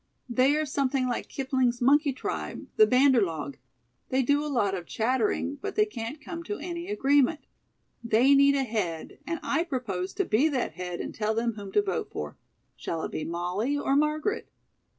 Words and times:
"They 0.27 0.55
are 0.57 0.65
something 0.65 1.07
like 1.07 1.27
Kipling's 1.29 1.79
monkey 1.79 2.11
tribe, 2.11 2.65
the 2.75 2.87
'banderlog.' 2.87 3.59
They 4.09 4.23
do 4.23 4.43
a 4.43 4.49
lot 4.51 4.73
of 4.73 4.87
chattering, 4.87 5.57
but 5.57 5.75
they 5.75 5.85
can't 5.85 6.19
come 6.19 6.41
to 6.45 6.57
any 6.57 6.87
agreement. 6.89 7.41
They 8.03 8.33
need 8.33 8.55
a 8.55 8.63
head, 8.63 9.19
and 9.27 9.39
I 9.43 9.63
propose 9.63 10.15
to 10.15 10.25
be 10.25 10.47
that 10.49 10.71
head 10.73 11.01
and 11.01 11.13
tell 11.13 11.35
them 11.35 11.53
whom 11.53 11.71
to 11.73 11.83
vote 11.83 12.09
for. 12.11 12.35
Shall 12.75 13.03
it 13.03 13.11
be 13.11 13.23
Molly 13.25 13.77
or 13.77 13.95
Margaret?" 13.95 14.49